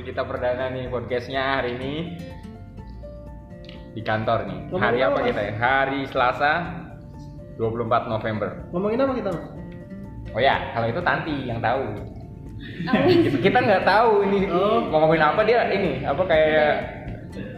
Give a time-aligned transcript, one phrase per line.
[0.00, 2.16] Kita perdana nih podcastnya hari ini
[3.92, 4.58] di kantor nih.
[4.72, 5.52] Ngomongin Hari apa apa, kita ya?
[5.54, 6.52] Hari Selasa
[7.60, 8.48] 24 November.
[8.72, 9.44] Ngomongin apa kita mas?
[10.32, 11.84] Oh ya, kalau itu Tanti yang tahu.
[13.28, 14.88] kita kita nggak tahu ini Oh.
[14.88, 16.74] mau ngomongin apa dia ini apa kayak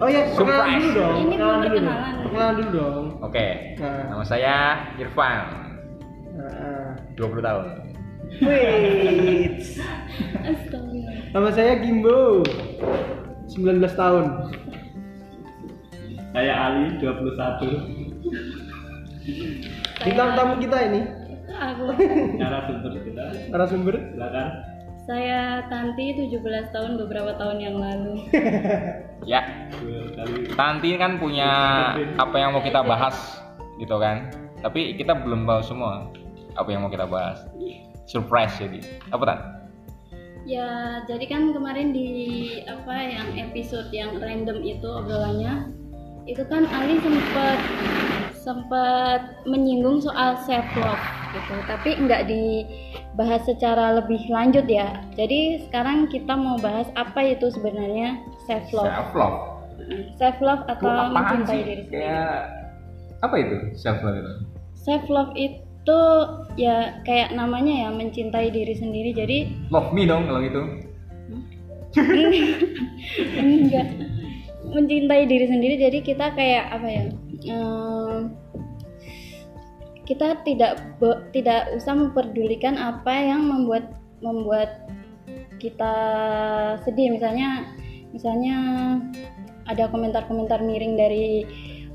[0.03, 0.83] Oh ya, Surprise.
[0.83, 1.15] dulu dong.
[1.23, 1.59] Ini dong.
[1.63, 2.13] perkenalan.
[2.25, 3.05] Perkenalan dulu dong.
[3.23, 3.47] oke.
[3.79, 4.03] Nah.
[4.11, 4.55] Nama saya
[4.99, 5.41] Irfan,
[6.37, 7.65] Nah, 20 tahun.
[8.43, 9.81] Wait.
[10.45, 11.11] Astaga.
[11.33, 12.45] Nama saya Gimbo.
[13.47, 14.25] 19 tahun.
[16.37, 17.97] Saya Ali 21
[20.05, 21.01] Bintang tamu kita ini
[21.57, 21.89] Aku.
[22.37, 23.25] narasumber kita.
[23.49, 23.95] narasumber.
[24.13, 24.49] Silakan.
[25.07, 28.21] Saya Tanti 17 tahun beberapa tahun yang lalu.
[29.25, 29.43] Ya.
[30.55, 31.51] Tanti kan punya
[32.15, 33.41] apa yang mau kita bahas
[33.81, 34.29] gitu kan.
[34.63, 36.13] Tapi kita belum tahu semua
[36.55, 37.43] apa yang mau kita bahas.
[38.07, 38.81] Surprise jadi.
[39.11, 39.39] Apa Tan?
[40.47, 42.11] Ya, jadi kan kemarin di
[42.71, 45.75] apa yang episode yang random itu obrolannya
[46.27, 47.59] itu kan Ali sempat
[48.35, 51.03] sempat menyinggung soal self love
[51.35, 55.03] gitu, tapi nggak dibahas secara lebih lanjut ya.
[55.19, 58.87] Jadi sekarang kita mau bahas apa itu sebenarnya self love.
[58.87, 59.39] Self love.
[60.15, 61.63] Self love atau mencintai sih?
[61.67, 61.83] diri sendiri.
[61.91, 62.35] Kayak
[63.27, 64.33] apa itu self love itu?
[64.79, 65.66] Self love itu
[66.57, 69.11] ya kayak namanya ya mencintai diri sendiri.
[69.15, 69.39] Jadi
[69.71, 70.63] Love me dong kalau gitu.
[73.41, 73.89] enggak
[74.67, 77.03] mencintai diri sendiri jadi kita kayak apa ya
[77.49, 78.35] em,
[80.07, 84.87] kita tidak be- tidak usah memperdulikan apa yang membuat membuat
[85.59, 85.95] kita
[86.85, 87.67] sedih misalnya
[88.15, 88.57] misalnya
[89.67, 91.43] ada komentar-komentar miring dari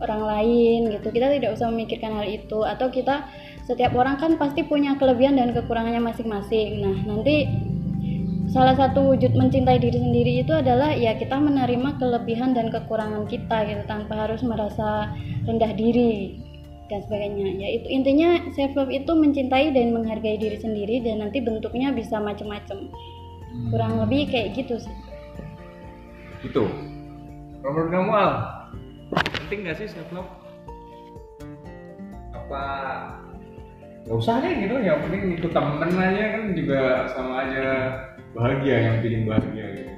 [0.02, 3.24] orang lain gitu kita tidak usah memikirkan hal itu atau kita
[3.66, 6.82] setiap orang kan pasti punya kelebihan dan kekurangannya masing-masing.
[6.82, 7.46] Nah nanti
[8.52, 13.64] salah satu wujud mencintai diri sendiri itu adalah ya kita menerima kelebihan dan kekurangan kita
[13.70, 15.14] gitu tanpa harus merasa
[15.48, 16.42] rendah diri
[16.92, 17.48] dan sebagainya.
[17.64, 22.20] Ya itu intinya self love itu mencintai dan menghargai diri sendiri dan nanti bentuknya bisa
[22.20, 22.92] macam-macam
[23.72, 24.96] kurang lebih kayak gitu sih.
[26.44, 26.68] Itu.
[27.62, 28.32] Kalau menurut kamu Al,
[29.46, 30.32] penting nggak sih self love?
[32.36, 32.64] Apa
[34.02, 36.80] nggak usah deh gitu yang penting ikut temen aja kan juga
[37.14, 37.66] sama aja
[38.34, 39.92] bahagia yang bikin bahagia gitu.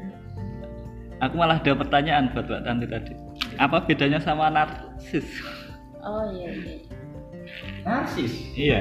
[1.23, 3.13] Aku malah ada pertanyaan buat Mbak Tanti tadi.
[3.55, 5.23] Apa bedanya sama narsis?
[6.03, 6.75] oh iya iya
[7.87, 8.33] Narsis.
[8.59, 8.79] Iya.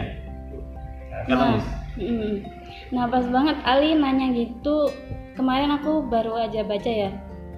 [1.31, 1.59] nah,
[1.95, 2.43] mm.
[2.91, 4.91] nah pas banget Ali nanya gitu
[5.39, 7.11] kemarin aku baru aja baca ya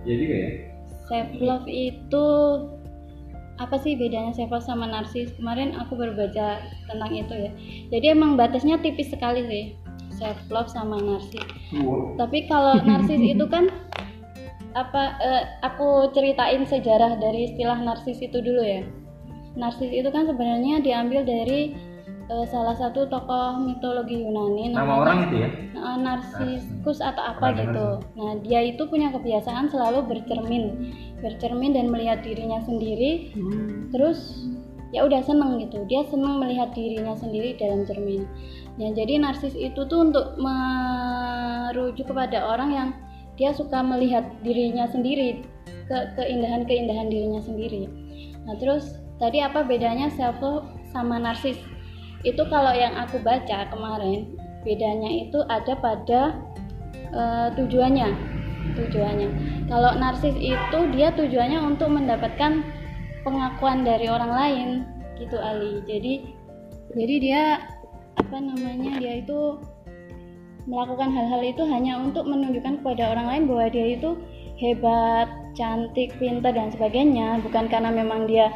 [0.05, 0.51] Ya juga ya.
[1.09, 2.27] self love itu
[3.63, 5.31] apa sih bedanya self love sama narsis?
[5.39, 6.59] Kemarin aku baru baca
[6.91, 7.51] tentang itu ya.
[7.95, 9.65] Jadi emang batasnya tipis sekali sih
[10.15, 11.47] self love sama narsis.
[12.19, 13.71] Tapi kalau narsis itu kan
[14.75, 18.83] apa eh, aku ceritain sejarah dari istilah narsis itu dulu ya.
[19.55, 21.94] Narsis itu kan sebenarnya diambil dari
[22.25, 25.49] eh, salah satu tokoh mitologi Yunani Nama namanya- orang itu ya?
[25.77, 27.89] Nah, narsiskus atau apa Pernah dengar gitu.
[28.17, 30.65] Nah, dia itu punya kebiasaan selalu bercermin,
[31.21, 33.37] bercermin dan melihat dirinya sendiri.
[33.93, 34.49] Terus
[34.97, 35.85] ya udah seneng gitu.
[35.91, 38.25] Dia seneng melihat dirinya sendiri dalam cermin.
[38.81, 42.89] Nah, jadi narsis itu tuh untuk merujuk kepada orang yang
[43.35, 45.43] dia suka melihat dirinya sendiri
[45.91, 47.91] ke keindahan-keindahan dirinya sendiri.
[48.47, 50.65] Nah, terus tadi apa bedanya self love
[50.95, 51.59] sama narsis?
[52.25, 56.21] Itu kalau yang aku baca kemarin, bedanya itu ada pada
[57.13, 58.09] eh, tujuannya.
[58.75, 59.29] Tujuannya.
[59.69, 62.65] Kalau narsis itu dia tujuannya untuk mendapatkan
[63.23, 64.69] pengakuan dari orang lain,
[65.21, 65.85] gitu Ali.
[65.85, 66.33] Jadi
[66.97, 67.43] jadi dia
[68.17, 68.97] apa namanya?
[68.99, 69.61] Dia itu
[70.65, 74.17] melakukan hal-hal itu hanya untuk menunjukkan kepada orang lain bahwa dia itu
[74.57, 78.49] hebat, cantik, pintar dan sebagainya, bukan karena memang dia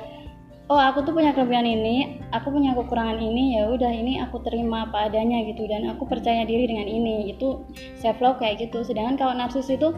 [0.68, 4.84] oh aku tuh punya kelebihan ini, aku punya kekurangan ini, ya udah ini aku terima
[4.84, 7.32] apa adanya gitu dan aku percaya diri dengan ini.
[7.32, 7.64] Itu
[7.96, 8.84] self love kayak gitu.
[8.84, 9.96] Sedangkan kalau narsis itu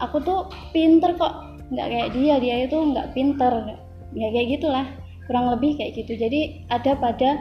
[0.00, 3.52] aku tuh pinter kok, nggak kayak dia, dia itu nggak pinter,
[4.16, 4.88] ya kayak gitulah.
[5.28, 6.16] Kurang lebih kayak gitu.
[6.16, 7.36] Jadi ada pada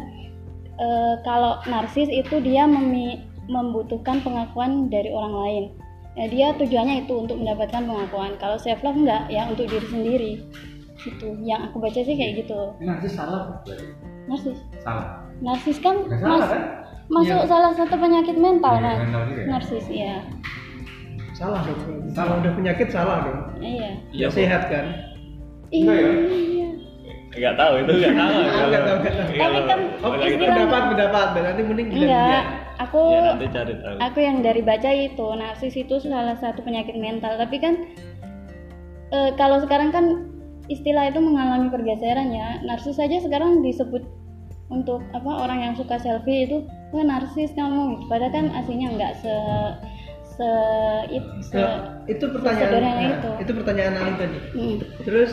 [0.75, 5.65] eh, kalau narsis itu dia memi- membutuhkan pengakuan dari orang lain.
[6.19, 8.35] Ya, dia tujuannya itu untuk mendapatkan pengakuan.
[8.35, 10.33] Kalau self love enggak, ya untuk diri sendiri.
[11.01, 11.27] Gitu.
[11.41, 12.59] Yang aku baca sih kayak gitu.
[12.77, 13.85] Ini narsis salah berarti.
[14.25, 14.57] Narsis.
[14.79, 15.05] Salah.
[15.39, 16.63] Narsis kan Nggak salah mas- kan?
[17.09, 17.49] masuk Iya.
[17.49, 18.95] salah satu penyakit mental Iya, kan.
[18.95, 19.43] ya?
[19.45, 20.15] Narsis, iya.
[21.33, 21.79] Salah dong.
[22.07, 22.13] Salah.
[22.13, 23.39] Kalau udah penyakit salah dong.
[23.59, 23.89] Iya.
[24.11, 24.85] Iya, sehat kan?
[25.69, 26.11] Enggak ya?
[26.29, 26.69] Iya.
[27.31, 28.31] Enggak tahu itu enggak tahu.
[28.31, 29.29] Nggak tahu, nggak tahu.
[29.33, 32.41] Tapi kan Oh, istilah pendapat pendapat nanti mending enggak dia.
[32.77, 33.95] aku Ya nanti cari tahu.
[33.99, 37.73] aku yang dari baca itu narsis itu salah satu penyakit mental tapi kan
[39.11, 40.30] eh, kalau sekarang kan
[40.71, 44.01] istilah itu mengalami pergeseran ya narsis saja sekarang disebut
[44.71, 46.63] untuk apa orang yang suka selfie itu
[46.95, 48.05] wah narsis kamu gitu.
[48.07, 49.35] padahal kan aslinya enggak se
[50.31, 50.49] se,
[51.11, 53.29] it- se Nah, itu pertanyaan nah, itu.
[53.43, 54.39] itu pertanyaan Ali tadi.
[54.55, 54.77] Hmm.
[55.03, 55.31] Terus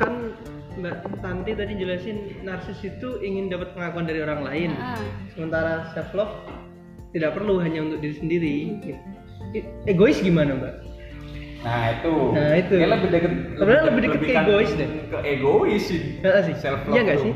[0.00, 0.32] kan
[0.80, 4.70] Mbak Tanti tadi jelasin narsis itu ingin dapat pengakuan dari orang lain.
[4.80, 4.96] Ah,
[5.36, 6.32] Sementara self love
[7.12, 8.54] tidak perlu hanya untuk diri sendiri.
[9.52, 10.74] I- Egois gimana, Mbak?
[11.60, 12.14] Nah itu.
[12.32, 12.74] Nah, itu.
[12.74, 13.32] Kayak lebih deket.
[13.52, 14.88] Sebenarnya lebih deket ke kan egois deh.
[15.08, 16.00] Ke egois sih.
[16.18, 16.54] Enggak sih?
[16.56, 17.34] Self love Iya nggak sih?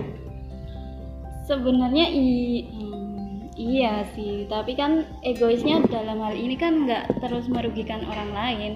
[1.44, 2.29] sebenarnya i
[2.65, 8.73] hmm, iya sih tapi kan egoisnya dalam hal ini kan nggak terus merugikan orang lain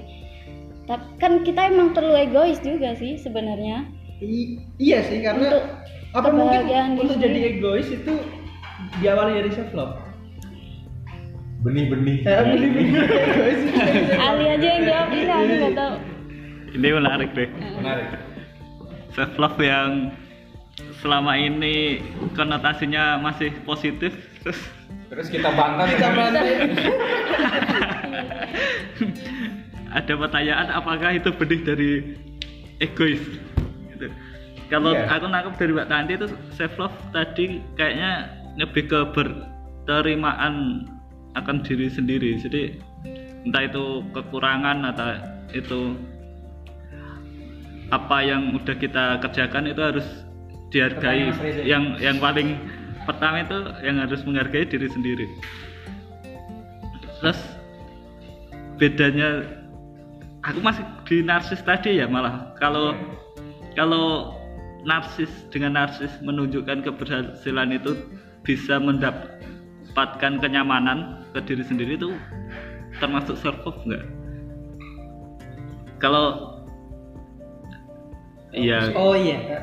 [0.84, 3.88] tapi kan kita emang perlu egois juga sih sebenarnya
[4.20, 5.64] I- iya sih karena Untuk
[6.12, 7.56] apa mungkin diri untuk jadi sendiri.
[7.56, 8.14] egois itu
[9.00, 9.96] diawali dari self love.
[11.58, 12.16] Benih-benih.
[12.22, 12.88] Eh, benih-benih
[13.32, 13.60] egois
[16.74, 17.48] Ini menarik deh.
[17.78, 18.06] Menarik.
[19.16, 20.12] Self love yang
[21.02, 22.02] selama ini
[22.34, 24.60] konotasinya masih positif terus
[25.08, 25.88] Terus kita bantah.
[25.88, 26.52] Kita bantai.
[29.88, 31.90] ada pertanyaan apakah itu benih dari
[32.78, 33.22] egois
[33.96, 34.06] gitu.
[34.68, 35.08] kalau Iya.
[35.16, 38.28] aku nangkep dari Mbak Tanti itu self love tadi kayaknya
[38.60, 40.84] lebih ke berterimaan
[41.40, 42.76] akan diri sendiri jadi
[43.48, 45.08] entah itu kekurangan atau
[45.56, 45.96] itu
[47.88, 50.06] apa yang udah kita kerjakan itu harus
[50.68, 51.32] dihargai.
[51.32, 52.60] Pertanyaan yang yang paling
[53.08, 55.26] pertama itu yang harus menghargai diri sendiri.
[57.18, 57.40] Terus
[58.76, 59.42] bedanya
[60.44, 62.52] aku masih di narsis tadi ya malah.
[62.60, 62.92] Kalau
[63.72, 64.36] kalau
[64.84, 67.96] narsis dengan narsis menunjukkan keberhasilan itu
[68.44, 72.14] bisa mendapatkan kenyamanan ke diri sendiri itu
[73.00, 74.04] termasuk self love nggak?
[75.98, 76.57] Kalau
[78.50, 79.38] iya Oh iya.
[79.44, 79.58] iya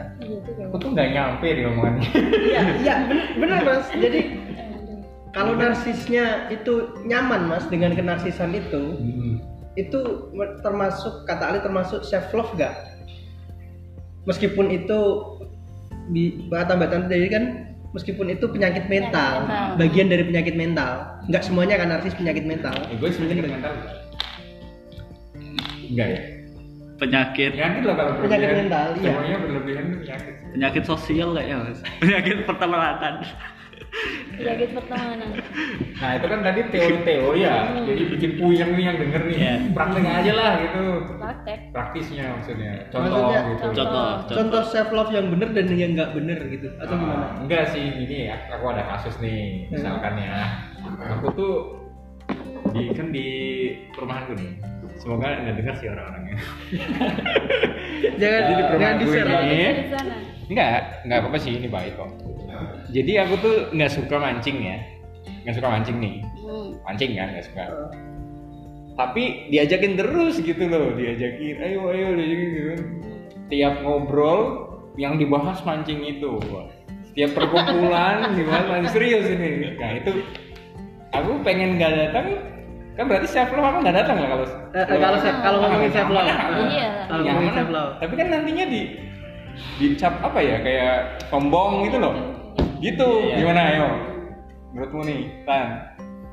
[0.69, 2.09] Aku tuh nggak nyampe di omongannya.
[2.45, 3.87] Iya, iya bener, bener mas.
[4.03, 4.21] Jadi
[5.31, 6.73] kalau narsisnya itu
[7.03, 9.35] nyaman mas dengan kenarsisan itu, Hmm.
[9.75, 9.99] itu
[10.61, 12.71] termasuk kata Ali termasuk self love gak?
[14.23, 14.99] Meskipun itu
[16.09, 17.43] di kata Mbak Tanti tadi kan
[17.91, 19.75] meskipun itu penyakit mental, mental.
[19.75, 21.19] bagian dari penyakit mental.
[21.27, 22.75] Nggak semuanya kan narsis penyakit mental.
[22.89, 23.73] Egois mungkin mental.
[25.85, 26.21] Enggak ya?
[26.95, 29.03] Penyakit Penyakit lah kalau Penyakit mental, iya.
[29.05, 30.33] Semuanya berlebihan penyakit.
[30.51, 33.13] penyakit sosial kayaknya mas penyakit pertemanan
[34.35, 35.29] penyakit pertemanan
[35.95, 39.37] Nah itu kan tadi teori-teori ya, jadi bikin puyeng nih yang denger nih.
[39.37, 39.53] Iya.
[39.71, 40.83] Praktek aja lah gitu.
[41.15, 43.61] praktek Praktisnya maksudnya, contoh Maksudnya, gitu.
[43.63, 47.25] contoh contoh Contoh self love yang bener dan yang nggak bener gitu atau Ah, gimana?
[47.39, 50.35] enggak sih, gini ya, aku ada kasus nih, misalkan ya,
[51.15, 51.53] aku tuh
[52.75, 53.27] di kan di
[53.95, 54.51] perumahanku nih,
[54.99, 56.37] semoga nggak dengar sih orang-orangnya.
[58.21, 59.43] Jangan Jadi di jangan di gue share.
[59.43, 59.63] ini.
[59.91, 60.15] sana
[60.45, 62.11] Enggak, enggak apa-apa sih, ini baik kok.
[62.93, 64.77] Jadi aku tuh nggak suka mancing ya,
[65.43, 66.69] nggak suka mancing nih, hmm.
[66.85, 67.65] mancing kan nggak suka.
[68.95, 72.73] Tapi diajakin terus gitu loh, diajakin, ayo ayo diajakin gitu.
[73.51, 74.41] Tiap ngobrol
[74.95, 76.39] yang dibahas mancing itu.
[77.11, 79.75] Setiap perkumpulan gimana mancing serius ini.
[79.75, 80.23] Nah itu
[81.11, 82.27] aku pengen nggak datang,
[82.95, 85.91] kan berarti self love aku nggak datang lah kalau Eh, eh, kalau se- kalau ngomongin
[85.91, 86.27] self love.
[86.65, 86.89] Iya.
[87.05, 87.27] Kalau Nyaman.
[87.27, 87.91] ngomongin self love.
[87.99, 88.81] Tapi kan nantinya di
[89.77, 90.95] dicap apa ya kayak
[91.27, 92.15] sombong gitu loh.
[92.79, 93.09] Gitu.
[93.25, 93.35] Iya.
[93.37, 93.87] Gimana ayo?
[94.71, 95.67] Menurutmu nih, Tan?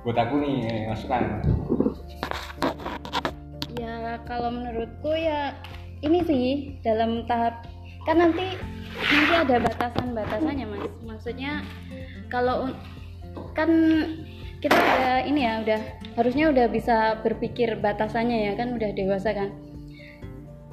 [0.02, 1.22] Buat aku nih eh, masukan.
[3.72, 5.54] Ya kalau menurutku ya
[6.00, 6.44] ini sih
[6.80, 7.66] dalam tahap
[8.02, 8.58] kan nanti
[8.98, 10.86] nanti ada batasan-batasannya mas.
[11.02, 11.62] Maksudnya
[12.26, 12.70] kalau
[13.54, 13.70] kan
[14.62, 15.80] kita udah ini ya udah
[16.14, 19.50] harusnya udah bisa berpikir batasannya ya kan udah dewasa kan.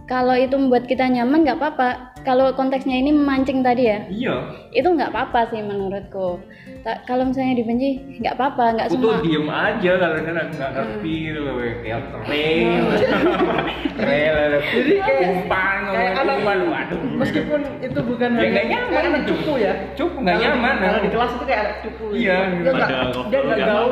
[0.10, 1.90] Kalau itu membuat kita nyaman nggak apa-apa.
[2.20, 4.36] Kalau konteksnya ini memancing tadi ya, Iya.
[4.72, 6.42] itu nggak apa-apa sih menurutku.
[6.82, 7.90] Ta- kalau misalnya dibenci
[8.20, 9.22] nggak apa-apa, nggak semua.
[9.22, 12.02] tuh diem aja kalau kan nggak ngerti gitu loh, kayak
[13.96, 14.36] trail,
[14.70, 17.00] Jadi kayak umpan, kayak anak waduh.
[17.20, 19.30] Meskipun itu bukan Ya, hanya nggak nyaman anak itu.
[19.32, 19.74] cupu ya.
[19.94, 22.06] Cupu, nggak nyaman, Kalau di kelas itu kayak anak cupu.
[22.16, 22.38] Iya,
[23.30, 23.90] Dia nggak gaul.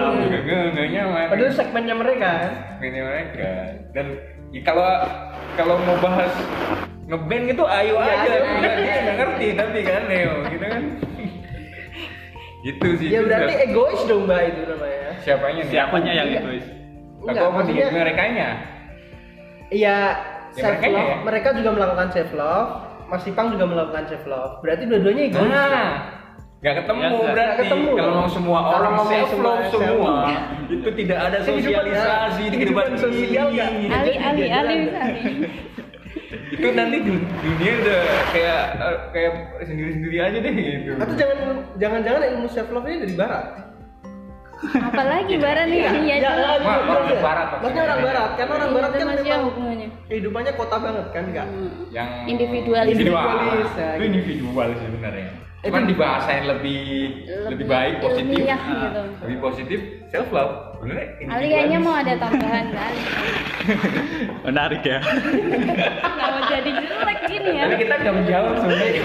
[0.73, 1.25] Nggak nyaman.
[1.29, 2.31] Padahal segmennya mereka
[2.77, 3.51] ini mereka
[3.95, 4.07] dan
[4.57, 4.87] ya, kalau
[5.53, 6.33] kalau mau bahas
[7.05, 8.31] ngeband gitu ayo Ya, aja.
[8.41, 10.81] Nggak- dia nggak ngerti tapi kan Neo gitu kan
[12.59, 15.09] gitu sih Ya berarti udah- egois dong mbak itu namanya.
[15.19, 16.39] siapanya nih siapanya yang Iya.
[16.41, 18.49] egois aku Enggak, nih maksudnya mereka nya
[19.67, 19.97] Iya
[20.49, 21.05] Ya, self mereka love.
[21.05, 21.15] ya.
[21.21, 22.69] Mereka juga melakukan self love,
[23.05, 24.53] Mas Ipang juga melakukan self love.
[24.57, 25.43] Berarti dua-duanya egois.
[25.45, 25.91] Nah?
[26.57, 27.57] Nggak ketemu Ya, berarti.
[27.61, 27.89] ketemu.
[27.93, 30.73] Kalau mau semua Kalau orang ngomong self love semua semua, self-love.
[30.73, 33.47] itu tidak ada sosialisasi di kehidupan sosial.
[33.87, 34.77] Ali, Ali, Ali.
[36.47, 39.31] Itu nanti dun- dunia udah kayak eh, kayak
[39.63, 40.91] sendiri-sendiri aja deh gitu.
[40.97, 41.37] Atau jangan
[41.77, 43.45] jangan-jangan ilmu self love ini dari barat.
[44.57, 47.21] Apalagi barat nih Ya, ya, ya, orang ya.
[47.21, 49.89] barat Maksudnya orang barat, karena orang barat kan memang hubungannya?
[50.09, 51.47] kehidupannya kota banget kan enggak?
[51.91, 52.89] yang Individualis.
[52.89, 54.07] individualis, ya, itu gitu.
[54.09, 55.29] individual sebenarnya
[55.67, 56.81] cuman dibahasain lebih
[57.47, 59.01] lebih baik positif ilmiah Ah, gitu.
[59.21, 60.95] lebih positif self love bener
[61.27, 62.99] Ali kayaknya mau ada tambahan kali.
[64.45, 67.63] menarik ya Kenapa jadi jelek gini ya?
[67.63, 69.01] tapi kita nggak menjawab sebenarnya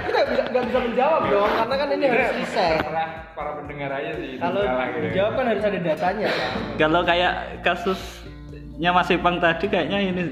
[0.00, 2.70] Kita nggak bisa menjawab dong, karena kan ini harus riset.
[2.76, 4.98] Terserah para pendengar aja sih itu Kalau gitu.
[5.04, 6.52] dijawab kan harus ada datanya kan.
[6.76, 10.22] kalau kayak kasusnya Mas Ipang tadi kayaknya ini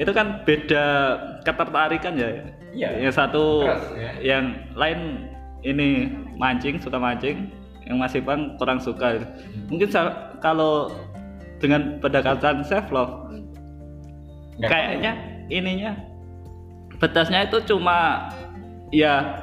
[0.00, 0.84] itu kan beda
[1.44, 2.28] ketertarikan ya
[2.70, 2.88] Iya.
[3.02, 4.10] yang satu Keras, ya.
[4.22, 4.44] yang
[4.78, 5.26] lain
[5.60, 6.06] ini
[6.38, 7.50] mancing suka mancing
[7.84, 9.18] yang Mas Ipang kurang suka
[9.66, 9.90] mungkin
[10.38, 10.88] kalau
[11.58, 13.26] dengan pendekatan self love
[14.56, 15.12] Nggak kayaknya
[15.50, 15.92] ininya
[17.02, 18.30] batasnya itu cuma
[18.94, 19.42] ya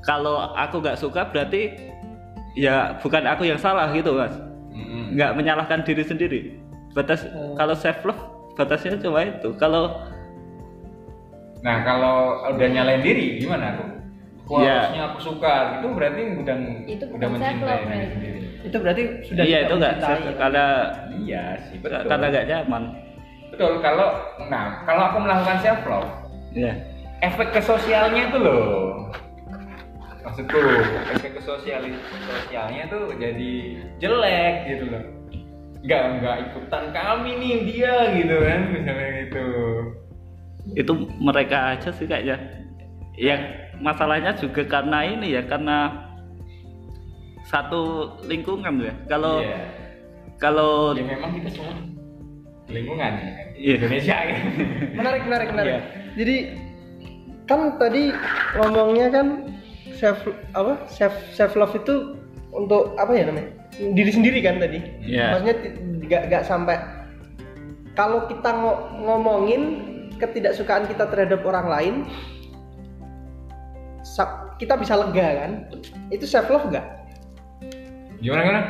[0.00, 1.92] kalau aku nggak suka berarti
[2.56, 4.32] ya bukan aku yang salah gitu mas
[4.72, 5.12] Mm-mm.
[5.20, 6.40] nggak menyalahkan diri sendiri
[6.96, 7.52] batas Oh.
[7.60, 8.22] kalau self love
[8.54, 9.48] batasnya cuma itu.
[9.56, 9.84] Kalau
[11.62, 13.84] nah kalau udah nyalain diri gimana aku?
[14.50, 14.74] Wah, Iya.
[14.82, 15.54] harusnya aku suka.
[15.78, 18.38] Gitu berarti udah Itu udah mencintai diri sendiri.
[18.62, 20.34] Itu berarti sudah iya tidak itu nggak mencintai, self- kan?
[20.38, 20.64] karena
[21.16, 22.00] iya sih betul.
[22.10, 22.82] karena nggak nyaman.
[23.54, 24.08] Betul kalau
[24.50, 26.10] nah kalau aku melakukan self love
[26.52, 26.72] ya
[27.22, 29.06] efek ke sosialnya itu loh.
[30.22, 30.58] Maksudku
[31.18, 31.82] efek ke sosial
[32.26, 33.52] sosialnya tuh jadi
[33.98, 35.02] jelek gitu loh
[35.82, 39.46] nggak nggak ikutan kami nih dia gitu kan misalnya gitu
[40.78, 42.38] itu mereka aja sih kayaknya
[43.18, 43.42] yang
[43.82, 46.06] masalahnya juga karena ini ya karena
[47.50, 49.58] satu lingkungan ya kalau Iya.
[50.38, 51.74] kalau ya memang kita semua
[52.70, 53.30] lingkungan ya.
[53.58, 53.72] Iya.
[53.82, 54.42] Indonesia gitu
[54.98, 55.72] Menarik, menarik, menarik.
[55.74, 55.80] Iya.
[56.14, 56.36] Jadi
[57.50, 58.14] kan tadi
[58.56, 59.26] ngomongnya kan
[59.98, 60.22] self
[60.54, 62.16] apa self self love itu
[62.54, 64.78] untuk apa ya namanya diri sendiri kan tadi.
[65.00, 65.36] Iya.
[65.36, 65.56] Maksudnya
[66.04, 66.76] nggak nggak sampai
[67.92, 69.62] kalau kita ngo- ngomongin
[70.16, 71.94] ketidaksukaan kita terhadap orang lain,
[74.56, 75.50] kita bisa lega kan?
[76.12, 77.02] Itu self love nggak?
[78.22, 78.60] gimana gimana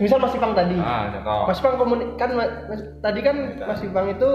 [0.00, 0.72] Misal Mas Ipang tadi.
[0.80, 1.12] ah
[1.44, 4.30] Mas Ipang komunik kan Ma- Mas- tadi kan Mas Ipang itu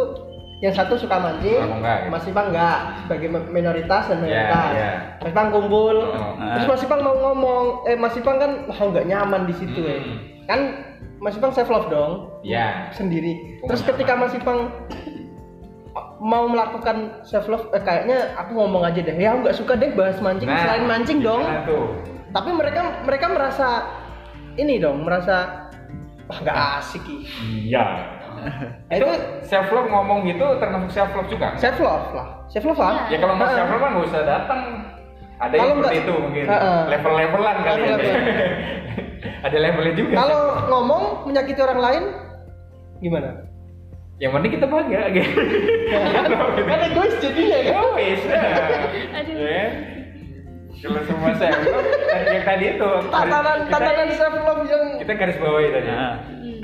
[0.58, 2.10] yang satu suka mancing, enggak, gitu.
[2.10, 4.70] Mas Ipang enggak sebagai minoritas dan mayoritas.
[4.74, 4.90] iya.
[5.22, 6.34] Mas Ipang kumpul, Oh.
[6.34, 9.98] terus Mas Ipang mau ngomong, eh Mas Ipang kan wah nggak nyaman di situ ya.
[10.02, 10.18] Hmm.
[10.46, 10.60] Kan
[11.18, 13.62] Mas Ipang self love dong ya sendiri.
[13.62, 14.74] Oh, Terus ketika Mas Ipang
[16.18, 20.18] mau melakukan self love, eh, kayaknya aku ngomong aja deh, ya nggak suka deh bahas
[20.18, 21.46] mancing selain mancing dong.
[21.66, 22.02] tuh
[22.34, 23.68] Tapi mereka mereka merasa
[24.56, 25.70] ini dong, merasa
[26.26, 27.24] wah nggak asik ih.
[27.64, 28.17] iya Nah,
[28.96, 29.10] itu itu
[29.44, 31.48] self love ngomong gitu termasuk self love juga?
[31.58, 32.28] Self love lah.
[32.48, 34.62] Self love lah ya kalau nggak self love mah nggak usah datang.
[35.38, 36.46] Ada yang seperti itu mungkin.
[36.50, 36.80] Heeh.
[36.90, 37.86] level levelan kali ya.
[37.94, 38.24] Level-levelan.
[39.46, 40.14] ada levelnya juga.
[40.18, 42.04] Kalau ngomong menyakiti orang lain
[42.98, 43.30] gimana?
[44.18, 45.30] Yang penting kita bahagia gitu.
[46.70, 47.74] Kan egois jadinya kan?
[47.78, 48.22] Oh wis
[49.14, 49.36] Aduh.
[49.38, 49.66] ya.
[50.78, 52.90] Kalau semua self love tadi yang tadi itu.
[53.14, 55.90] Tatanan kita- tatanan self love yang kita garis bawahi tadi.
[55.90, 56.14] Nah.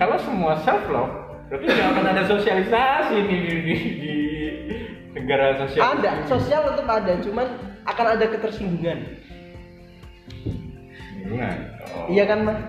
[0.01, 1.13] kalau semua self love
[1.53, 4.13] berarti nggak akan ada sosialisasi di, di, di, di
[5.13, 7.47] negara sosial ada sosial tetap ada cuman
[7.85, 8.99] akan ada ketersinggungan
[11.23, 11.53] Gimana?
[11.93, 12.09] Oh.
[12.09, 12.59] iya kan mas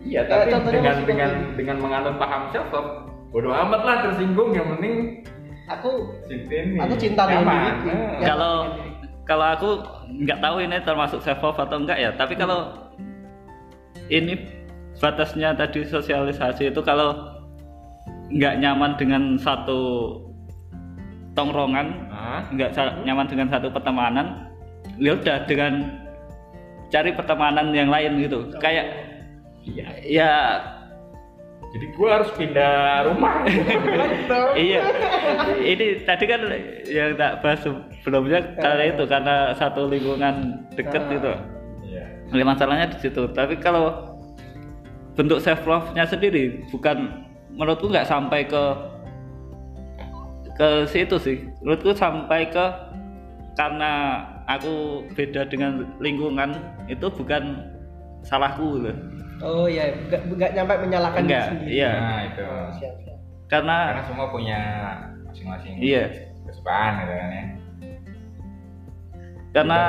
[0.00, 4.64] Iya, tapi contohnya dengan dengan dengan menganut paham self love, bodoh amat lah tersinggung yang
[4.72, 5.20] penting
[5.68, 6.76] aku cinta ini.
[6.80, 7.84] Aku cinta dengan.
[7.84, 8.32] Ya.
[8.32, 8.54] kalau
[9.28, 9.70] kalau aku
[10.24, 12.72] nggak tahu ini termasuk self love atau enggak ya tapi kalau
[14.08, 14.40] ini
[14.96, 17.29] batasnya tadi sosialisasi itu kalau
[18.30, 19.80] nggak nyaman dengan satu
[21.34, 22.10] tongrongan
[22.54, 22.70] nggak
[23.02, 24.50] nyaman dengan satu pertemanan
[24.98, 25.98] ya udah dengan
[26.90, 29.10] cari pertemanan yang lain gitu kayak
[29.60, 29.86] Iya.
[30.02, 30.32] ya
[31.70, 33.46] Jadi gua harus pindah rumah.
[34.58, 34.82] iya
[35.62, 36.42] ini tadi kan
[36.82, 37.62] yang tak bahas
[38.02, 41.14] sebelumnya karena itu karena satu lingkungan deket Ah.
[41.14, 41.32] itu
[41.86, 42.04] Iya.
[42.34, 44.18] Nah, masalahnya di situ tapi kalau
[45.14, 47.22] bentuk self love nya sendiri bukan
[47.54, 48.64] menurutku nggak sampai ke
[50.54, 51.38] ke situ sih.
[51.64, 52.66] Menurutku sampai ke
[53.58, 56.54] karena aku beda dengan lingkungan
[56.90, 57.70] itu bukan
[58.24, 58.96] salahku loh
[59.40, 61.70] oh iya nggak nggak nyampe menyalahkan diri enggak sendiri.
[61.72, 61.92] iya.
[61.96, 62.42] Nah, itu.
[62.44, 63.18] Oh, siap, siap.
[63.50, 64.60] karena Karena semua punya
[65.26, 66.04] masing-masing iya.
[66.46, 67.44] kesukaan gitu kan ya.
[69.50, 69.80] Karena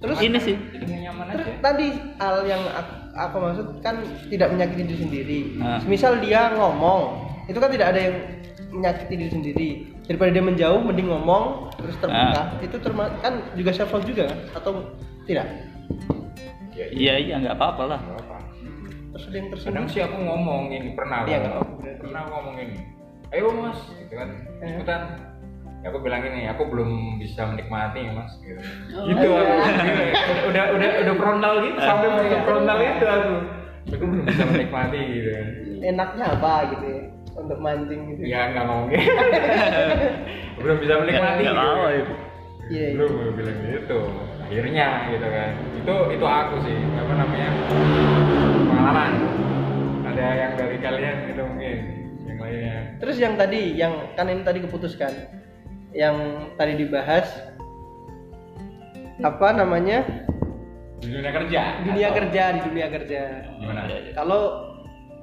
[0.00, 0.56] Terus ini sih.
[0.80, 1.60] Nyaman Terus aja.
[1.60, 1.86] tadi
[2.16, 5.38] hal yang aku, aku maksud kan tidak menyakiti diri sendiri.
[5.58, 5.80] Nah.
[5.86, 8.16] Misal dia ngomong, itu kan tidak ada yang
[8.70, 9.68] menyakiti diri sendiri.
[10.06, 12.58] Daripada dia menjauh, mending ngomong terus terbuka.
[12.62, 14.38] Itu terma kan juga self love juga kan?
[14.58, 14.72] Atau
[15.26, 15.46] tidak?
[16.80, 18.36] ya, iya iya nggak apa-apa lah apa
[19.10, 21.98] Terus ada yang kadang sih aku ngomong ini pernah Iya, berarti.
[22.00, 22.76] pernah aku ngomong ini
[23.30, 25.02] ayo mas gitu kan ikutan
[25.80, 28.60] ya aku bilang ini aku belum bisa menikmati ya mas gitu
[28.92, 29.04] Oh.
[29.06, 30.04] gitu aku Gitu.
[30.48, 32.38] udah udah udah frontal gitu sampai Oh, iya.
[32.42, 33.32] frontal itu aku
[33.90, 35.30] aku belum bisa menikmati gitu
[35.80, 37.02] Enaknya apa gitu ya?
[37.32, 38.20] Untuk mancing gitu.
[38.22, 39.00] ya nggak mau gitu
[40.60, 41.72] belum bisa menikmati nggak gitu.
[41.72, 42.14] apa itu
[42.70, 42.90] Iya, iya.
[42.94, 43.98] belum gue bilang gitu
[44.40, 47.48] akhirnya gitu kan itu itu aku sih apa namanya
[48.64, 49.12] pengalaman
[50.04, 51.76] ada yang dari kalian gitu mungkin
[52.24, 55.08] yang lainnya Terus yang tadi, yang kan ini tadi keputuskan,
[55.90, 57.26] yang tadi dibahas
[59.20, 60.06] apa namanya
[61.00, 63.22] di dunia kerja dunia atau kerja di dunia kerja.
[63.56, 63.80] gimana
[64.16, 64.42] Kalau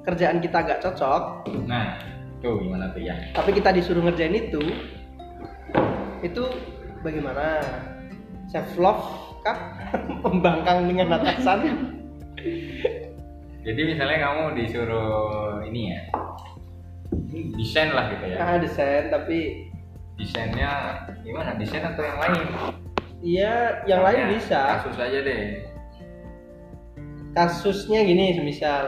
[0.06, 1.22] kerjaan kita gak cocok,
[1.68, 1.98] nah
[2.40, 4.62] tuh gimana tuh ya tapi kita disuruh ngerjain itu,
[6.24, 6.44] itu
[7.02, 7.60] bagaimana?
[8.48, 9.04] Self love
[9.44, 9.76] kah?
[10.24, 11.60] Pembangkang dengan atasan?
[13.68, 16.00] jadi misalnya kamu disuruh ini ya
[17.60, 19.67] desain lah gitu ya Nah, desain tapi
[20.18, 20.70] desainnya
[21.22, 21.54] gimana?
[21.56, 22.42] Desain atau yang lain?
[23.18, 23.54] Iya
[23.86, 24.60] yang lain Misalnya, bisa.
[24.82, 25.42] kasus aja deh.
[27.34, 28.84] Kasusnya gini semisal.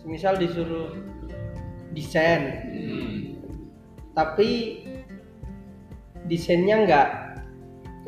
[0.00, 0.96] Semisal disuruh
[1.92, 2.42] desain.
[2.72, 3.12] Hmm.
[4.12, 4.84] tapi
[6.28, 7.08] desainnya nggak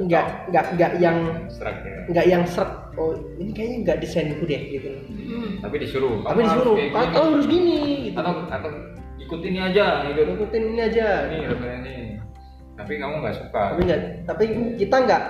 [0.05, 1.17] nggak nggak nggak yang
[1.57, 1.97] ya.
[2.13, 2.69] nggak yang seret
[3.01, 4.91] oh ini kayaknya nggak desainku deh gitu.
[5.65, 6.21] Tapi disuruh.
[6.21, 8.17] Tapi disuruh harus kayak "Ah, gini." kamu harus gini gitu.
[8.21, 8.71] Atau atau
[9.21, 10.21] ikut ini aja gitu.
[10.35, 11.07] Ikutin ini aja.
[11.31, 11.97] Ini referensi
[12.75, 13.63] tapi kamu nggak suka.
[13.75, 14.45] Tapi nggak tapi
[14.79, 15.23] kita nggak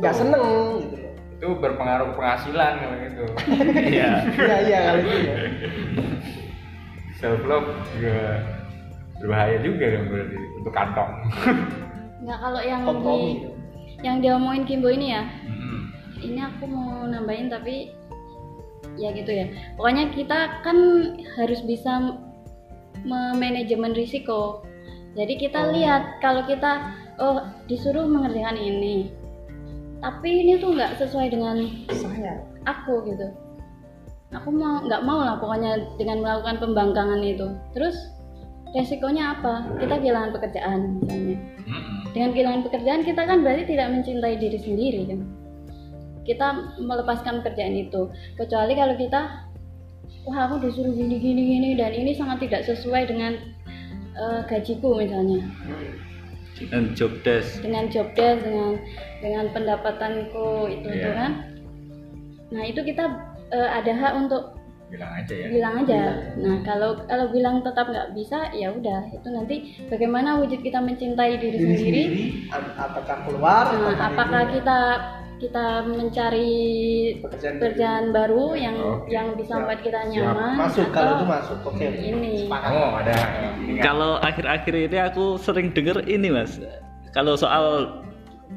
[0.00, 0.44] nggak seneng
[0.80, 0.96] gitu.
[0.96, 3.24] Loh itu berpengaruh penghasilan kalau gitu.
[3.98, 4.10] Iya.
[4.30, 5.36] Iya iya kali itu ya
[7.18, 8.42] self love juga
[9.18, 11.10] berbahaya juga dong berarti untuk kantong.
[12.22, 13.48] Nggak kalau yang kompromi di
[14.06, 15.22] yang diomongin Kimbo ini ya.
[15.26, 15.82] Hmm.
[16.22, 17.90] ini aku mau nambahin tapi
[18.94, 19.50] ya gitu ya.
[19.74, 20.78] Pokoknya kita kan
[21.38, 22.22] harus bisa
[23.02, 24.66] memanajemen risiko.
[25.12, 29.22] Jadi kita lihat kalau kita oh disuruh mengerjakan ini
[30.02, 31.62] tapi ini tuh nggak sesuai dengan
[31.94, 32.42] saya.
[32.66, 33.30] aku gitu.
[34.34, 37.46] Aku mau nggak mau lah pokoknya dengan melakukan pembangkangan itu.
[37.70, 37.94] Terus
[38.74, 39.70] resikonya apa?
[39.78, 41.38] Kita kehilangan pekerjaan misalnya.
[42.10, 45.20] Dengan kehilangan pekerjaan kita kan berarti tidak mencintai diri sendiri kan?
[46.26, 46.46] Kita
[46.82, 48.10] melepaskan pekerjaan itu.
[48.34, 49.51] Kecuali kalau kita
[50.22, 53.32] wah aku disuruh gini gini gini dan ini sangat tidak sesuai dengan
[54.12, 55.40] eh, gajiku misalnya.
[56.62, 57.58] Dan job desk.
[57.58, 58.78] Dengan job desk dengan
[59.18, 61.14] dengan pendapatanku itu itu Iya.
[61.16, 61.32] kan.
[62.52, 63.04] Nah itu kita
[63.50, 64.42] eh, ada hak untuk
[64.86, 65.46] bilang aja ya.
[65.48, 66.00] Bilang aja.
[66.38, 69.10] Nah kalau kalau bilang tetap nggak bisa ya udah.
[69.10, 69.56] Itu nanti
[69.88, 72.02] bagaimana wujud kita mencintai diri, diri sendiri?
[72.04, 74.78] sendiri ap- apakah keluar Nah, apakah kita
[75.42, 76.50] kita mencari
[77.18, 81.58] Pekerjaan pekerjaan baru yang Oke, yang bisa membuat kita nyaman masuk kalau atau itu masuk.
[81.66, 82.34] Oke ini.
[82.46, 83.14] Kamu ada.
[83.82, 86.62] Kalau akhir-akhir ini aku sering denger ini mas.
[87.10, 87.98] Kalau soal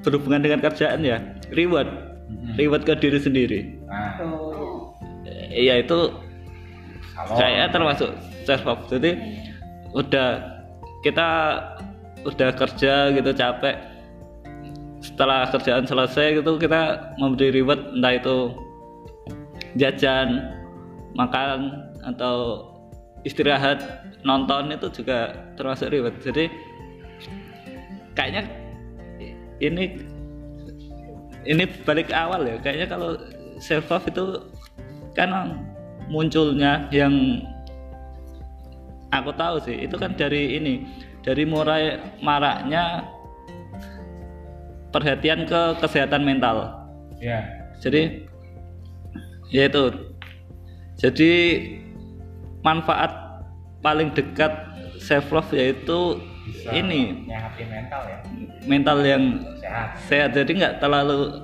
[0.06, 1.18] berhubungan dengan kerjaan ya
[1.50, 1.90] reward.
[2.26, 2.58] Mm-mm.
[2.58, 3.60] reward ke diri sendiri.
[3.86, 4.98] Nah Oh,
[5.54, 6.10] iya itu
[7.14, 8.10] kalau kayaknya termasuk
[8.50, 9.14] self jadi
[9.94, 10.30] udah
[11.06, 11.28] kita
[12.26, 13.95] udah kerja gitu capek
[15.06, 18.38] setelah kerjaan selesai gitu kita memberi reward entah itu
[19.78, 20.50] jajan
[21.14, 22.68] makan atau
[23.26, 26.18] istirahat nonton itu juga termasuk reward.
[26.22, 26.50] Jadi
[28.18, 28.50] kayaknya
[29.62, 30.02] ini
[31.46, 32.58] ini balik awal ya.
[32.62, 33.10] Kayaknya kalau
[33.62, 34.26] self love itu
[35.14, 35.62] kan
[36.10, 37.46] munculnya yang
[39.14, 39.86] aku tahu sih.
[39.86, 40.86] Itu kan dari ini
[41.26, 43.15] dari mulai maraknya
[44.96, 46.72] perhatian ke kesehatan mental.
[47.20, 47.44] Ya.
[47.84, 48.24] Jadi
[49.52, 50.16] ya itu.
[50.96, 51.32] Jadi
[52.64, 53.12] manfaat
[53.84, 54.56] paling dekat
[55.04, 57.28] self love yaitu bisa ini.
[57.68, 58.18] mental ya.
[58.64, 59.24] Mental yang
[59.60, 59.90] sehat.
[60.08, 60.30] sehat.
[60.32, 61.44] Jadi nggak terlalu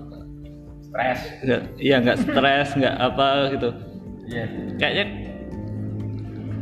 [0.88, 1.20] stres.
[1.44, 3.70] Nggak ya nggak stres nggak apa gitu.
[4.32, 4.46] Iya.
[4.80, 5.06] Kayaknya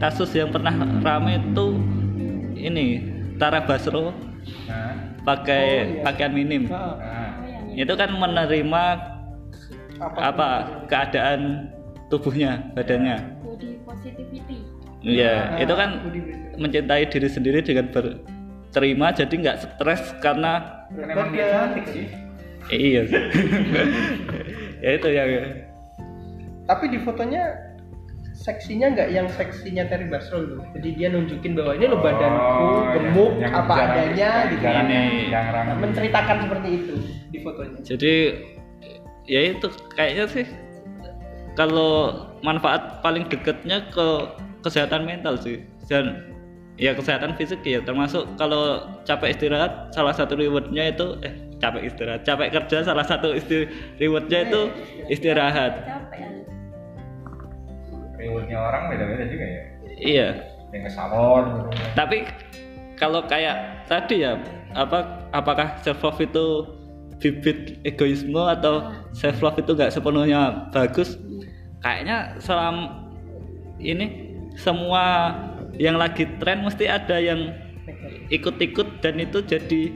[0.02, 0.74] kasus yang pernah
[1.06, 1.66] rame itu
[2.58, 2.86] ini
[3.38, 4.12] Tara Basro.
[4.66, 6.04] Nah, pakai Oh, iya.
[6.04, 6.64] pakaian minim.
[6.66, 7.30] Nah, nah
[7.70, 8.84] Oh, itu kan menerima
[10.00, 10.48] apa, apa?
[10.88, 11.70] Keadaan
[12.08, 13.18] tubuhnya badannya.
[13.42, 14.58] Body positivity.
[15.00, 15.90] Iya, Ah, itu kan
[16.56, 22.06] mencintai diri sendiri dengan berterima jadi nggak stres karena Kan emang dia cantik sih.
[22.70, 23.02] iya.
[24.84, 25.30] Ya itu yang
[26.64, 27.44] Tapi di fotonya
[28.40, 30.56] seksinya nggak yang seksinya Terry Basro gitu.
[30.80, 34.62] Jadi dia nunjukin bahwa ini loh badanku Oh, gemuk yang- yang apa jarang- adanya gitu.
[34.64, 35.76] jarang yang Nah, ramai.
[35.84, 36.94] menceritakan seperti itu
[37.30, 37.80] di fotonya.
[37.84, 38.14] jadi
[39.26, 40.46] ya itu kayaknya sih
[41.54, 41.92] kalau
[42.40, 44.08] manfaat paling dekatnya ke
[44.62, 46.24] kesehatan mental sih dan
[46.76, 52.24] ya kesehatan fisik ya termasuk kalau capek istirahat salah satu rewardnya itu eh capek istirahat
[52.24, 53.68] capek kerja salah satu isti
[54.00, 54.62] rewardnya itu
[55.08, 56.30] istirahat capek ya.
[58.20, 59.62] Rewardnya orang beda-beda juga ya.
[60.00, 60.28] iya
[60.76, 61.72] Yang ke salon.
[61.96, 62.28] tapi
[63.00, 64.36] kalau kayak tadi ya
[64.76, 66.68] apa apakah self love itu
[67.24, 71.16] bibit egoisme atau self love itu nggak sepenuhnya bagus
[71.80, 73.08] kayaknya selam
[73.80, 75.36] ini semua
[75.80, 77.56] yang lagi tren mesti ada yang
[78.28, 79.96] ikut-ikut dan itu jadi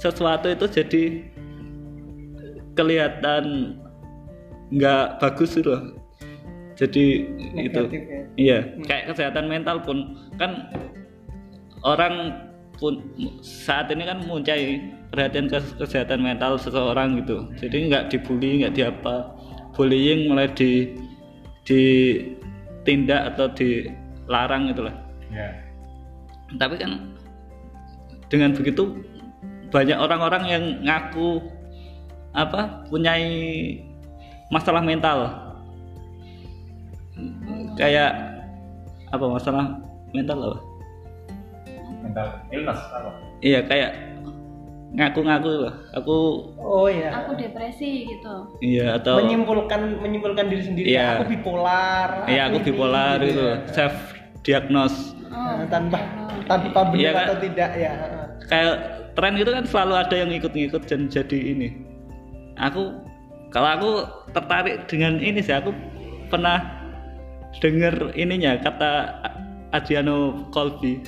[0.00, 1.04] sesuatu itu jadi
[2.78, 3.76] kelihatan
[4.72, 5.97] nggak bagus gitu loh
[6.78, 7.04] jadi
[7.58, 8.22] itu Negatif ya.
[8.38, 8.58] iya.
[8.86, 10.70] Kayak kesehatan mental pun kan
[11.82, 12.46] orang
[12.78, 13.02] pun
[13.42, 14.78] saat ini kan muncai
[15.10, 17.50] perhatian ke kesehatan mental seseorang gitu.
[17.58, 19.34] Jadi nggak dibully nggak diapa.
[19.74, 20.94] Bullying mulai di
[21.66, 24.94] ditindak atau dilarang gitu lah.
[25.28, 25.52] Ya.
[26.56, 27.12] tapi kan
[28.32, 28.96] dengan begitu
[29.68, 31.44] banyak orang-orang yang ngaku
[32.32, 33.76] apa punyai
[34.48, 35.47] masalah mental
[37.78, 38.10] kayak
[39.08, 39.64] apa masalah
[40.12, 40.58] mental apa
[41.98, 43.10] Mental illness apa?
[43.40, 43.90] iya kayak
[44.88, 46.16] ngaku-ngaku loh aku
[46.56, 47.12] Oh iya.
[47.12, 51.20] aku depresi gitu iya atau menyimpulkan menyimpulkan diri sendiri Iya.
[51.20, 53.56] aku bipolar iya aku bipolar gitu ya.
[53.68, 53.94] self
[54.40, 56.48] diagnose oh, Nah, tanpa gitu.
[56.48, 57.26] tanpa benar Iya, kan?
[57.28, 57.92] atau tidak ya
[58.48, 58.74] kayak
[59.12, 61.68] tren itu kan selalu ada yang ikut-ngikut dan jadi ini
[62.56, 62.96] aku
[63.52, 63.90] kalau aku
[64.32, 65.74] tertarik dengan ini sih aku
[66.28, 66.77] pernah
[67.56, 68.90] dengar ininya kata
[69.72, 71.00] Adriano Colby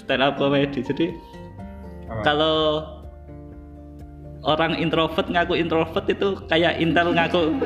[0.00, 0.80] stand up comedy.
[0.80, 1.12] Jadi
[2.26, 2.84] kalau
[4.44, 7.56] orang introvert ngaku introvert itu kayak intel ngaku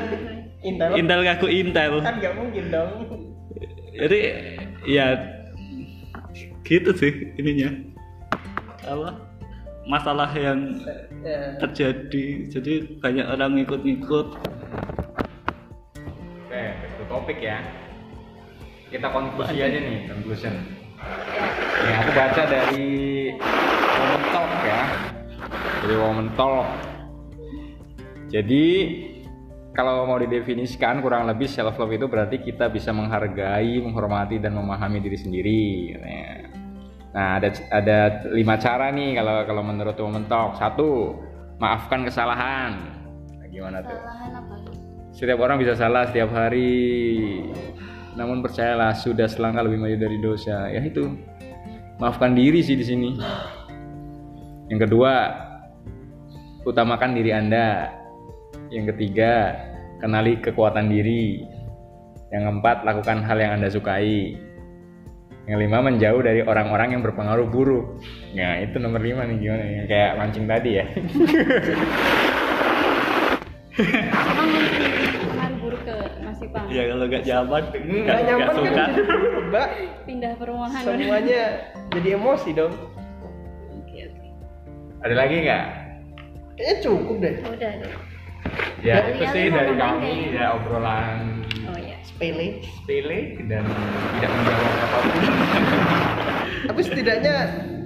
[0.59, 0.91] Intel?
[0.99, 1.93] Intel ngaku intel.
[2.03, 2.91] Kan nggak mungkin dong.
[3.95, 4.19] Jadi
[4.83, 5.15] ya
[6.67, 7.71] gitu sih ininya.
[8.83, 9.15] Apa?
[9.89, 10.77] Masalah yang
[11.19, 11.57] Ya.
[11.59, 12.47] terjadi.
[12.47, 14.27] Jadi banyak orang ngikut-ngikut.
[16.47, 17.59] Oke, back to topik ya.
[18.89, 20.53] Kita konklusi aja nih, conclusion.
[21.85, 22.89] Yang aku baca dari
[24.01, 24.81] Woman Talk ya.
[25.85, 26.67] Dari Woman Talk.
[28.33, 28.65] Jadi
[29.77, 34.97] kalau mau didefinisikan kurang lebih self love itu berarti kita bisa menghargai, menghormati dan memahami
[35.05, 35.63] diri sendiri.
[37.13, 37.97] Nah, ada ada
[38.33, 40.57] lima cara nih kalau kalau menurut Woman Talk.
[40.57, 41.13] Satu,
[41.61, 42.73] maafkan kesalahan.
[43.37, 43.93] Nah, gimana tuh?
[43.93, 44.55] kesalahan apa
[45.13, 47.45] Setiap orang bisa salah setiap hari.
[48.19, 50.67] Namun percayalah sudah selangkah lebih maju dari dosa.
[50.67, 51.15] Ya itu.
[52.03, 53.15] Maafkan diri sih di sini.
[54.67, 55.31] Yang kedua,
[56.67, 57.95] utamakan diri Anda.
[58.67, 59.55] Yang ketiga,
[60.03, 61.47] kenali kekuatan diri.
[62.35, 64.35] Yang keempat, lakukan hal yang Anda sukai.
[65.47, 68.03] Yang lima, menjauh dari orang-orang yang berpengaruh buruk.
[68.35, 69.63] Nah, itu nomor lima nih gimana?
[69.63, 70.85] Yang kayak mancing tadi ya.
[76.39, 78.83] Mas Ipang ya kalau nggak nyaman nggak nyaman kan suka.
[78.95, 79.67] jadi berubah.
[80.07, 80.81] Pindah perumahan.
[80.87, 81.43] Semuanya
[81.91, 82.73] jadi emosi dong.
[83.75, 84.27] Oke, oke.
[85.03, 85.65] Ada lagi nggak?
[86.55, 87.35] kayaknya cukup deh.
[87.43, 87.93] Udah deh.
[88.79, 90.31] Ya Dari itu sih dari kami nambahin?
[90.31, 92.63] ya obrolan oh ya sepele.
[92.63, 93.19] sepele
[93.51, 93.67] dan
[94.15, 95.23] tidak menjawab apa pun.
[96.71, 97.35] tapi setidaknya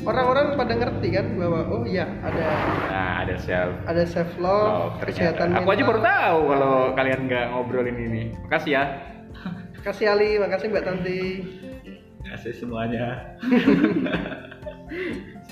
[0.04, 2.48] orang-orang pada ngerti kan bahwa oh iya ada
[2.92, 7.46] Nah ada self ada self love love kesehatan Aku aja baru tahu kalau kalian nggak
[7.52, 8.24] ngobrolin ini.
[8.48, 8.84] Makasih ya.
[9.84, 11.22] makasih Ali makasih Mbak Tanti
[12.24, 13.36] kasih semuanya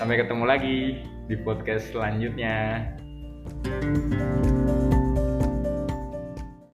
[0.00, 2.88] Sampai ketemu lagi di podcast selanjutnya.